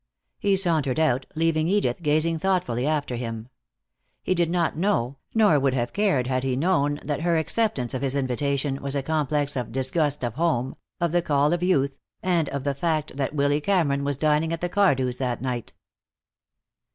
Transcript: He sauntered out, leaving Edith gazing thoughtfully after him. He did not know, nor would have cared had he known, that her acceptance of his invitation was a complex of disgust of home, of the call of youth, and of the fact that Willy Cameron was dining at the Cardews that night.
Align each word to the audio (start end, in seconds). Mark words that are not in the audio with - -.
He 0.39 0.55
sauntered 0.55 0.99
out, 0.99 1.27
leaving 1.35 1.67
Edith 1.67 2.01
gazing 2.01 2.39
thoughtfully 2.39 2.87
after 2.87 3.17
him. 3.17 3.49
He 4.23 4.33
did 4.33 4.49
not 4.49 4.75
know, 4.75 5.17
nor 5.35 5.59
would 5.59 5.75
have 5.75 5.93
cared 5.93 6.25
had 6.25 6.41
he 6.43 6.55
known, 6.55 6.99
that 7.03 7.21
her 7.21 7.37
acceptance 7.37 7.93
of 7.93 8.01
his 8.01 8.15
invitation 8.15 8.81
was 8.81 8.95
a 8.95 9.03
complex 9.03 9.55
of 9.55 9.71
disgust 9.71 10.23
of 10.23 10.33
home, 10.33 10.75
of 10.99 11.11
the 11.11 11.21
call 11.21 11.53
of 11.53 11.61
youth, 11.61 11.99
and 12.23 12.49
of 12.49 12.63
the 12.63 12.73
fact 12.73 13.15
that 13.17 13.35
Willy 13.35 13.61
Cameron 13.61 14.03
was 14.03 14.17
dining 14.17 14.51
at 14.51 14.61
the 14.61 14.69
Cardews 14.69 15.19
that 15.19 15.39
night. 15.39 15.71